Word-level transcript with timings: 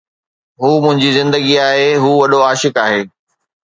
هو 0.61 0.69
منهنجي 0.83 1.09
زندگي 1.19 1.55
آهي، 1.69 1.89
هو 2.03 2.11
وڏو 2.21 2.39
عاشق 2.47 2.75
آهي 2.85 3.01